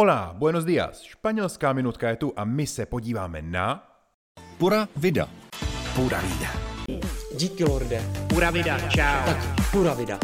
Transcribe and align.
Hola, 0.00 0.34
buenos 0.38 0.64
días. 0.64 1.02
Španělská 1.02 1.72
minutka 1.72 2.08
je 2.08 2.16
tu 2.16 2.32
a 2.36 2.44
my 2.44 2.66
se 2.66 2.86
podíváme 2.86 3.42
na... 3.42 3.96
Pura 4.58 4.88
vida. 4.96 5.28
Pura 5.94 6.20
vida. 6.20 6.52
Díky, 7.36 7.64
lorde. 7.64 8.02
Pura 8.28 8.50
vida, 8.50 8.78
čau. 8.78 9.24
Tak, 9.24 9.70
pura 9.72 9.94
vida. 9.94 10.18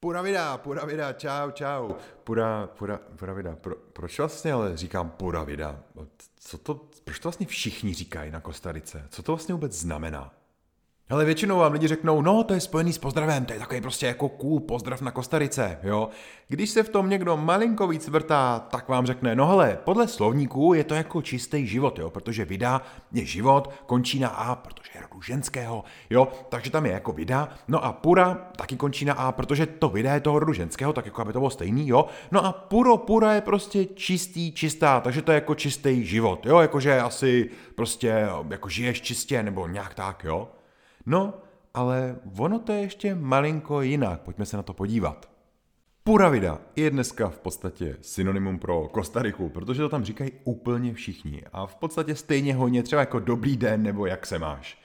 Pura 0.00 0.22
vida, 0.22 0.58
pura 0.58 0.84
vida, 0.84 1.12
čau, 1.12 1.50
čau. 1.50 1.94
Pura, 2.24 2.66
pura, 2.66 3.00
pura 3.16 3.32
vida. 3.32 3.56
Pro, 3.56 3.76
proč 3.92 4.18
vlastně 4.18 4.52
ale 4.52 4.76
říkám 4.76 5.10
pura 5.10 5.44
vida? 5.44 5.80
Co 6.36 6.58
to, 6.58 6.74
proč 7.04 7.18
to 7.18 7.28
vlastně 7.28 7.46
všichni 7.46 7.94
říkají 7.94 8.30
na 8.30 8.40
Kostarice? 8.40 9.06
Co 9.10 9.22
to 9.22 9.32
vlastně 9.32 9.54
vůbec 9.54 9.72
znamená? 9.72 10.32
Ale 11.12 11.24
většinou 11.24 11.58
vám 11.58 11.72
lidi 11.72 11.88
řeknou, 11.88 12.22
no 12.22 12.44
to 12.44 12.54
je 12.54 12.60
spojený 12.60 12.92
s 12.92 12.98
pozdravem, 12.98 13.44
to 13.44 13.52
je 13.52 13.58
takový 13.58 13.80
prostě 13.80 14.06
jako 14.06 14.28
cool 14.28 14.60
pozdrav 14.60 15.00
na 15.00 15.10
Kostarice, 15.10 15.78
jo. 15.82 16.08
Když 16.48 16.70
se 16.70 16.82
v 16.82 16.88
tom 16.88 17.08
někdo 17.08 17.36
malinko 17.36 17.86
víc 17.88 18.08
vrtá, 18.08 18.58
tak 18.70 18.88
vám 18.88 19.06
řekne, 19.06 19.34
no 19.34 19.46
hele, 19.46 19.78
podle 19.84 20.08
slovníků 20.08 20.74
je 20.74 20.84
to 20.84 20.94
jako 20.94 21.22
čistý 21.22 21.66
život, 21.66 21.98
jo, 21.98 22.10
protože 22.10 22.44
vida 22.44 22.82
je 23.12 23.24
život, 23.24 23.70
končí 23.86 24.18
na 24.18 24.28
A, 24.28 24.54
protože 24.54 24.90
je 24.94 25.00
rodu 25.00 25.22
ženského, 25.22 25.84
jo, 26.10 26.28
takže 26.48 26.70
tam 26.70 26.86
je 26.86 26.92
jako 26.92 27.12
vida, 27.12 27.48
no 27.68 27.84
a 27.84 27.92
pura 27.92 28.34
taky 28.56 28.76
končí 28.76 29.04
na 29.04 29.14
A, 29.14 29.32
protože 29.32 29.66
to 29.66 29.88
vida 29.88 30.14
je 30.14 30.20
toho 30.20 30.38
rodu 30.38 30.52
ženského, 30.52 30.92
tak 30.92 31.04
jako 31.04 31.20
aby 31.20 31.32
to 31.32 31.38
bylo 31.38 31.50
stejný, 31.50 31.88
jo, 31.88 32.06
no 32.30 32.44
a 32.44 32.52
puro, 32.52 32.96
pura 32.96 33.34
je 33.34 33.40
prostě 33.40 33.84
čistý, 33.84 34.52
čistá, 34.52 35.00
takže 35.00 35.22
to 35.22 35.32
je 35.32 35.34
jako 35.34 35.54
čistý 35.54 36.04
život, 36.04 36.46
jo, 36.46 36.58
jakože 36.58 37.00
asi 37.00 37.50
prostě 37.74 38.28
jako 38.50 38.68
žiješ 38.68 39.00
čistě, 39.00 39.42
nebo 39.42 39.68
nějak 39.68 39.94
tak, 39.94 40.24
jo. 40.24 40.48
No, 41.06 41.34
ale 41.74 42.16
ono 42.38 42.58
to 42.58 42.72
je 42.72 42.80
ještě 42.80 43.14
malinko 43.14 43.80
jinak, 43.80 44.20
pojďme 44.20 44.46
se 44.46 44.56
na 44.56 44.62
to 44.62 44.72
podívat. 44.72 45.32
Pura 46.04 46.28
vida 46.28 46.58
je 46.76 46.90
dneska 46.90 47.28
v 47.28 47.38
podstatě 47.38 47.96
synonymum 48.00 48.58
pro 48.58 48.88
Kostariku, 48.88 49.48
protože 49.48 49.82
to 49.82 49.88
tam 49.88 50.04
říkají 50.04 50.30
úplně 50.44 50.94
všichni 50.94 51.42
a 51.52 51.66
v 51.66 51.74
podstatě 51.74 52.14
stejně 52.14 52.54
hodně 52.54 52.82
třeba 52.82 53.00
jako 53.00 53.18
dobrý 53.18 53.56
den 53.56 53.82
nebo 53.82 54.06
jak 54.06 54.26
se 54.26 54.38
máš. 54.38 54.82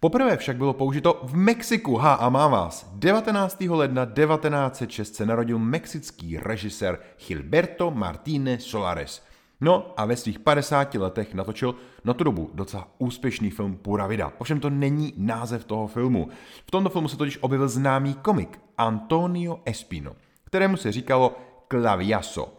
Poprvé 0.00 0.36
však 0.36 0.56
bylo 0.56 0.72
použito 0.72 1.20
v 1.22 1.36
Mexiku, 1.36 1.96
ha 1.96 2.14
a 2.14 2.28
má 2.28 2.48
vás. 2.48 2.90
19. 2.94 3.60
ledna 3.60 4.06
1906 4.06 5.14
se 5.14 5.26
narodil 5.26 5.58
mexický 5.58 6.38
režisér 6.38 6.98
Gilberto 7.26 7.90
Martínez 7.90 8.62
Solares– 8.62 9.22
No 9.60 9.92
a 9.96 10.04
ve 10.04 10.16
svých 10.16 10.38
50 10.38 10.94
letech 10.94 11.34
natočil 11.34 11.74
na 12.04 12.14
tu 12.14 12.24
dobu 12.24 12.50
docela 12.54 12.88
úspěšný 12.98 13.50
film 13.50 13.76
Pura 13.76 14.06
vida. 14.06 14.32
Ovšem 14.38 14.60
to 14.60 14.70
není 14.70 15.12
název 15.16 15.64
toho 15.64 15.86
filmu. 15.86 16.28
V 16.66 16.70
tomto 16.70 16.90
filmu 16.90 17.08
se 17.08 17.16
totiž 17.16 17.38
objevil 17.40 17.68
známý 17.68 18.14
komik 18.14 18.60
Antonio 18.78 19.60
Espino, 19.64 20.12
kterému 20.44 20.76
se 20.76 20.92
říkalo 20.92 21.36
Claviaso. 21.70 22.55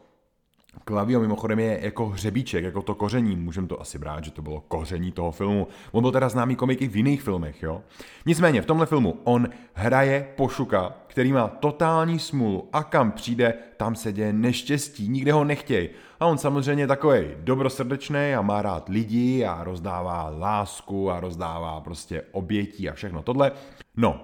Klavio 0.86 1.20
mimochodem 1.20 1.60
je 1.60 1.80
jako 1.82 2.06
hřebíček, 2.06 2.64
jako 2.64 2.82
to 2.82 2.96
koření, 2.96 3.36
můžeme 3.36 3.68
to 3.68 3.82
asi 3.82 4.00
brát, 4.00 4.24
že 4.24 4.32
to 4.32 4.42
bylo 4.42 4.62
koření 4.68 5.12
toho 5.12 5.32
filmu. 5.32 5.68
On 5.92 6.02
byl 6.02 6.12
teda 6.12 6.30
známý 6.30 6.56
komik 6.56 6.82
i 6.82 6.88
v 6.88 6.96
jiných 6.96 7.22
filmech, 7.22 7.64
jo. 7.64 7.82
Nicméně 8.26 8.62
v 8.62 8.66
tomhle 8.66 8.86
filmu 8.86 9.20
on 9.24 9.50
hraje 9.74 10.28
pošuka, 10.36 10.94
který 11.08 11.34
má 11.34 11.48
totální 11.48 12.20
smůlu 12.20 12.70
a 12.74 12.84
kam 12.84 13.12
přijde, 13.12 13.54
tam 13.78 13.96
se 13.96 14.14
děje 14.14 14.34
neštěstí, 14.34 15.10
nikde 15.10 15.34
ho 15.34 15.44
nechtějí. 15.44 15.90
A 16.20 16.26
on 16.26 16.38
samozřejmě 16.38 16.88
takový 16.88 17.20
dobrosrdečný 17.38 18.34
a 18.38 18.42
má 18.42 18.62
rád 18.62 18.90
lidi 18.90 19.46
a 19.46 19.64
rozdává 19.64 20.30
lásku 20.30 21.12
a 21.12 21.20
rozdává 21.20 21.82
prostě 21.82 22.24
obětí 22.32 22.90
a 22.90 22.94
všechno 22.94 23.22
tohle. 23.22 23.52
No, 23.96 24.22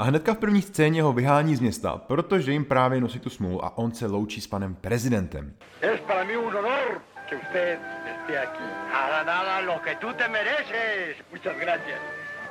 a 0.00 0.02
hnedka 0.02 0.34
v 0.34 0.38
první 0.38 0.62
scéně 0.62 1.02
ho 1.02 1.12
vyhání 1.12 1.56
z 1.56 1.60
města, 1.60 1.96
protože 1.96 2.52
jim 2.52 2.64
právě 2.64 3.00
nosí 3.00 3.18
tu 3.18 3.30
smůlu 3.30 3.64
a 3.64 3.78
on 3.78 3.92
se 3.92 4.06
loučí 4.06 4.40
s 4.40 4.46
panem 4.46 4.74
prezidentem. 4.74 5.52
Es 5.80 6.00
para 6.00 6.24
mí 6.24 6.36
un 6.36 6.56
honor 6.56 7.02
que 7.28 7.36
usted 7.36 7.78
esté 8.12 8.38
aquí. 8.38 8.64
Para 8.92 9.24
nada 9.24 9.60
lo 9.60 9.82
que 9.84 9.94
tú 9.96 10.12
te 10.14 10.28
mereces. 10.28 11.16
Muchas 11.32 11.56
gracias. 11.60 12.00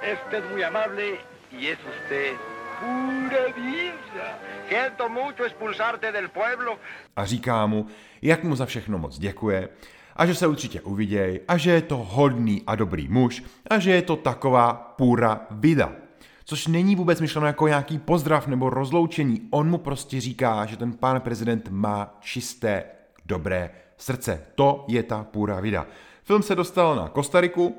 Es 0.01 0.19
usted 0.25 0.43
muy 0.51 0.63
amable 0.63 1.03
y 1.51 1.67
es 1.67 1.79
usted 1.79 2.33
pura 2.79 3.43
vida. 3.55 4.27
Siento 4.69 5.09
mucho 5.09 5.43
expulsarte 5.45 6.11
del 6.11 6.29
pueblo. 6.29 6.77
A 7.15 7.25
říká 7.25 7.65
mu, 7.65 7.87
jak 8.21 8.43
mu 8.43 8.55
za 8.55 8.65
všechno 8.65 8.97
moc 8.97 9.19
děkuje 9.19 9.69
a 10.15 10.25
že 10.25 10.35
se 10.35 10.47
určitě 10.47 10.81
uviděj 10.81 11.41
a 11.47 11.57
že 11.57 11.71
je 11.71 11.81
to 11.81 11.97
hodný 11.97 12.63
a 12.67 12.75
dobrý 12.75 13.07
muž 13.07 13.43
a 13.69 13.79
že 13.79 13.91
je 13.91 14.01
to 14.01 14.15
taková 14.15 14.93
pura 14.97 15.47
vida 15.51 16.08
což 16.49 16.67
není 16.67 16.95
vůbec 16.95 17.21
myšleno 17.21 17.47
jako 17.47 17.67
nějaký 17.67 17.97
pozdrav 17.97 18.47
nebo 18.47 18.69
rozloučení. 18.69 19.41
On 19.49 19.69
mu 19.69 19.77
prostě 19.77 20.21
říká, 20.21 20.65
že 20.65 20.77
ten 20.77 20.93
pán 20.93 21.21
prezident 21.21 21.69
má 21.69 22.17
čisté, 22.21 22.83
dobré 23.25 23.69
srdce. 23.97 24.41
To 24.55 24.85
je 24.87 25.03
ta 25.03 25.23
půra 25.23 25.59
vida. 25.59 25.87
Film 26.23 26.43
se 26.43 26.55
dostal 26.55 26.95
na 26.95 27.09
Kostariku 27.09 27.75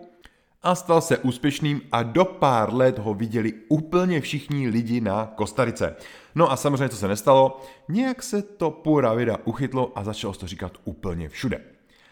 a 0.62 0.74
stal 0.74 1.00
se 1.00 1.18
úspěšným 1.18 1.80
a 1.92 2.02
do 2.02 2.24
pár 2.24 2.74
let 2.74 2.98
ho 2.98 3.14
viděli 3.14 3.52
úplně 3.68 4.20
všichni 4.20 4.68
lidi 4.68 5.00
na 5.00 5.32
Kostarice. 5.34 5.96
No 6.34 6.52
a 6.52 6.56
samozřejmě, 6.56 6.88
co 6.88 6.96
se 6.96 7.08
nestalo, 7.08 7.60
nějak 7.88 8.22
se 8.22 8.42
to 8.42 8.70
půra 8.70 9.14
vida 9.14 9.36
uchytlo 9.44 9.92
a 9.94 10.04
začalo 10.04 10.34
se 10.34 10.40
to 10.40 10.46
říkat 10.46 10.72
úplně 10.84 11.28
všude. 11.28 11.60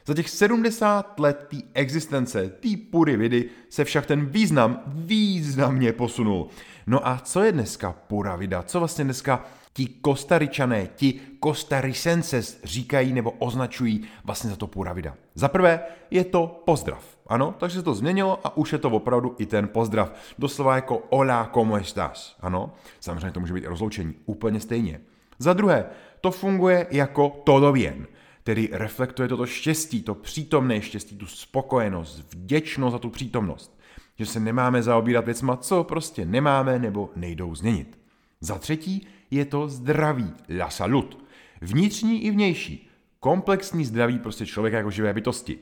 Za 0.09 0.15
těch 0.15 0.31
70 0.31 1.21
let 1.21 1.47
té 1.51 1.57
existence, 1.75 2.49
té 2.49 2.69
pury 2.91 3.17
vidy, 3.17 3.49
se 3.69 3.85
však 3.85 4.07
ten 4.07 4.27
význam 4.27 4.83
významně 4.87 5.93
posunul. 5.93 6.49
No 6.87 7.09
a 7.09 7.19
co 7.19 7.43
je 7.43 7.53
dneska 7.53 7.93
pura 7.93 8.37
vida? 8.37 8.63
Co 8.63 8.79
vlastně 8.79 9.05
dneska 9.05 9.45
ti 9.73 9.87
kostaričané, 9.87 10.89
ti 10.97 11.21
kostaricenses 11.41 12.61
říkají 12.65 13.13
nebo 13.13 13.31
označují 13.31 14.09
vlastně 14.25 14.51
za 14.51 14.57
to 14.57 14.67
pura 14.67 14.93
vida? 14.93 15.15
Za 15.35 15.49
prvé 15.49 15.81
je 16.11 16.25
to 16.25 16.63
pozdrav. 16.65 17.05
Ano, 17.27 17.55
takže 17.59 17.79
se 17.79 17.83
to 17.83 17.95
změnilo 17.95 18.41
a 18.45 18.57
už 18.57 18.73
je 18.73 18.79
to 18.79 18.91
opravdu 18.91 19.35
i 19.39 19.47
ten 19.47 19.69
pozdrav. 19.69 20.13
Doslova 20.39 20.75
jako 20.75 21.03
hola, 21.11 21.51
como 21.55 21.77
estás? 21.77 22.37
Ano, 22.41 22.73
samozřejmě 23.01 23.31
to 23.31 23.41
může 23.41 23.55
být 23.55 23.65
i 23.65 23.69
rozloučení, 23.69 24.15
úplně 24.27 24.61
stejně. 24.61 25.01
Za 25.39 25.53
druhé, 25.53 25.87
to 26.21 26.31
funguje 26.31 26.87
jako 26.91 27.41
todo 27.45 27.73
bien 27.73 28.07
který 28.49 28.69
reflektuje 28.73 29.29
toto 29.29 29.47
štěstí, 29.47 30.03
to 30.03 30.15
přítomné 30.15 30.81
štěstí, 30.83 31.17
tu 31.17 31.27
spokojenost, 31.27 32.35
vděčnost 32.35 32.93
za 32.93 32.99
tu 32.99 33.11
přítomnost. 33.11 33.81
Že 34.19 34.27
se 34.27 34.41
nemáme 34.41 34.83
zaobírat 34.83 35.25
věcma, 35.25 35.57
co 35.57 35.85
prostě 35.85 36.25
nemáme 36.25 36.79
nebo 36.79 37.11
nejdou 37.17 37.55
změnit. 37.55 37.99
Za 38.41 38.59
třetí 38.59 39.07
je 39.31 39.45
to 39.45 39.69
zdraví, 39.69 40.33
la 40.59 40.71
salud. 40.71 41.25
Vnitřní 41.61 42.25
i 42.25 42.31
vnější. 42.31 42.91
Komplexní 43.21 43.85
zdraví 43.85 44.19
prostě 44.19 44.47
člověka 44.47 44.77
jako 44.77 44.91
živé 44.91 45.15
bytosti. 45.15 45.59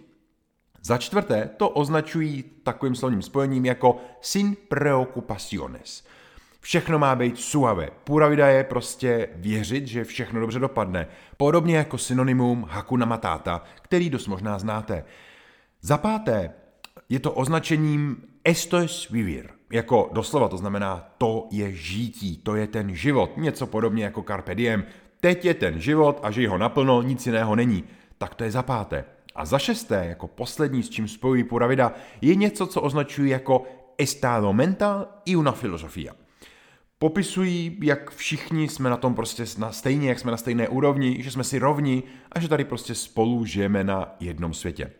Za 0.82 0.98
čtvrté 0.98 1.50
to 1.56 1.68
označují 1.68 2.44
takovým 2.62 2.94
slovním 2.94 3.22
spojením 3.22 3.64
jako 3.64 3.98
sin 4.20 4.56
preocupaciones. 4.68 6.06
Všechno 6.66 6.99
má 6.99 7.15
být 7.15 7.38
suave. 7.38 7.88
Pura 8.04 8.28
vida 8.28 8.49
je 8.49 8.65
prostě 8.65 9.28
věřit, 9.34 9.87
že 9.87 10.04
všechno 10.04 10.41
dobře 10.41 10.59
dopadne. 10.59 11.06
Podobně 11.37 11.77
jako 11.77 11.99
synonymum 11.99 12.66
Hakuna 12.71 13.06
Matata, 13.06 13.62
který 13.82 14.10
dost 14.10 14.27
možná 14.27 14.59
znáte. 14.59 15.04
Za 15.81 15.99
páté 15.99 16.50
je 17.09 17.21
to 17.21 17.32
označením 17.32 18.16
esto 18.44 18.77
es 18.77 19.09
vivir. 19.09 19.49
Jako 19.72 20.10
doslova 20.12 20.49
to 20.49 20.56
znamená 20.56 21.09
to 21.19 21.49
je 21.50 21.72
žítí, 21.72 22.37
to 22.37 22.56
je 22.56 22.66
ten 22.66 22.94
život. 22.94 23.37
Něco 23.37 23.66
podobně 23.66 24.04
jako 24.04 24.22
Carpe 24.22 24.54
Diem. 24.54 24.84
Teď 25.21 25.44
je 25.44 25.54
ten 25.54 25.81
život 25.81 26.21
a 26.22 26.31
že 26.31 26.48
ho 26.48 26.59
naplno, 26.59 27.03
nic 27.03 27.27
jiného 27.27 27.56
není. 27.56 27.84
Tak 28.19 28.34
to 28.34 28.44
je 28.44 28.50
za 28.50 28.62
páté. 28.62 29.04
A 29.34 29.44
za 29.44 29.59
šesté, 29.59 30.06
jako 30.06 30.28
poslední, 30.28 30.83
s 30.83 30.91
čím 30.91 31.09
spojují 31.09 31.44
pura 31.44 31.66
vida, 31.66 31.93
je 32.21 32.34
něco, 32.34 32.66
co 32.66 32.83
označují 32.83 33.31
jako 33.31 33.62
estado 33.98 34.53
mental 34.53 35.09
i 35.25 35.37
una 35.37 35.53
filosofia 35.53 36.25
popisují, 36.98 37.78
jak 37.82 38.10
všichni 38.10 38.68
jsme 38.68 38.90
na 38.90 38.96
tom 38.96 39.14
prostě 39.14 39.44
na 39.58 39.72
stejně, 39.72 40.08
jak 40.08 40.18
jsme 40.18 40.30
na 40.30 40.36
stejné 40.36 40.68
úrovni, 40.68 41.22
že 41.22 41.30
jsme 41.30 41.44
si 41.44 41.58
rovni 41.58 42.02
a 42.32 42.40
že 42.40 42.48
tady 42.48 42.64
prostě 42.64 42.94
spolu 42.94 43.44
žijeme 43.44 43.84
na 43.84 44.16
jednom 44.21 44.54
světě. 44.54 44.91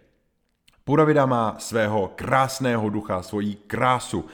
Puravida 0.85 1.27
má 1.27 1.57
svého 1.59 2.13
krásného 2.15 2.91
ducha, 2.91 3.23
svoji 3.23 3.55
krásu. 3.55 4.25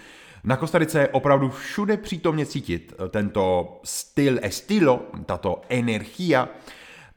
Na 0.45 0.57
Kostarice 0.57 1.01
je 1.01 1.09
opravdu 1.09 1.51
všude 1.51 1.97
přítomně 1.97 2.47
cítit 2.47 2.95
tento 3.11 3.81
styl 3.85 4.39
estilo, 4.43 5.03
tato 5.27 5.63
energia, 5.69 6.49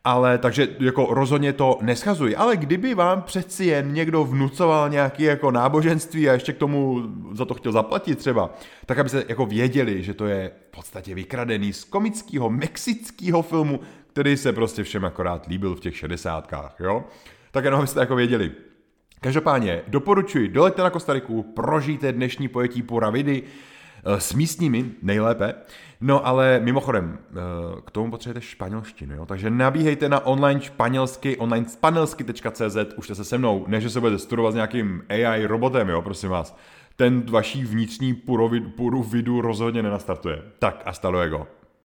ale 0.06 0.38
takže 0.38 0.68
jako 0.80 1.08
rozhodně 1.12 1.54
to 1.54 1.80
neschazuji. 1.82 2.36
Ale 2.36 2.58
kdyby 2.58 2.94
vám 2.94 3.22
přeci 3.22 3.66
jen 3.66 3.94
někdo 3.94 4.24
vnucoval 4.24 4.90
nějaký 4.90 5.24
jako 5.24 5.52
náboženství 5.52 6.30
a 6.30 6.34
ještě 6.34 6.54
k 6.54 6.58
tomu 6.58 7.04
za 7.32 7.46
to 7.46 7.54
chtěl 7.54 7.72
zaplatit 7.72 8.18
třeba, 8.18 8.54
tak 8.86 9.00
aby 9.00 9.10
se 9.10 9.24
jako 9.28 9.46
věděli, 9.46 10.04
že 10.04 10.14
to 10.14 10.26
je 10.26 10.52
v 10.68 10.72
podstatě 10.72 11.16
vykradený 11.16 11.74
z 11.74 11.84
komického 11.84 12.50
mexického 12.50 13.42
filmu, 13.42 13.80
který 14.08 14.38
se 14.38 14.54
prostě 14.54 14.84
všem 14.84 15.06
akorát 15.06 15.48
líbil 15.48 15.76
v 15.76 15.80
těch 15.80 15.98
šedesátkách, 15.98 16.76
jo? 16.80 17.04
Tak 17.52 17.64
jenom 17.66 17.80
abyste 17.80 18.00
jako 18.00 18.16
věděli. 18.16 18.52
Každopádně 19.22 19.82
doporučuji, 19.88 20.48
doleďte 20.48 20.82
na 20.82 20.90
Kostariku, 20.90 21.44
prožijte 21.44 22.12
dnešní 22.12 22.48
pojetí 22.48 22.82
Pura 22.82 23.10
Vidy, 23.10 23.44
S 24.06 24.34
místními 24.34 24.92
nejlépe. 25.02 25.54
No 26.02 26.28
ale 26.28 26.60
mimochodem, 26.64 27.20
eh, 27.20 27.36
k 27.86 27.92
tomu 27.92 28.12
potřebujete 28.12 28.42
španělštinu, 28.42 29.16
jo? 29.16 29.26
takže 29.26 29.50
nabíhejte 29.50 30.10
na 30.10 30.26
online 30.26 30.62
španělsky, 30.62 31.38
online 31.38 31.70
spanelsky.cz, 31.70 32.78
už 32.96 33.06
jste 33.06 33.16
se 33.16 33.26
se 33.26 33.38
mnou, 33.38 33.66
ne 33.68 33.82
že 33.82 33.90
se 33.90 34.00
budete 34.00 34.20
studovat 34.20 34.52
s 34.52 34.56
nějakým 34.56 35.04
AI 35.10 35.46
robotem, 35.46 35.90
jo, 35.90 36.02
prosím 36.02 36.30
vás. 36.30 36.58
Ten 36.96 37.22
vaší 37.32 37.64
vnitřní 37.64 38.14
puru 38.76 39.04
vidu 39.04 39.42
rozhodně 39.42 39.84
nenastartuje. 39.84 40.42
Tak, 40.60 40.84
hasta 40.86 41.10
luego. 41.10 41.48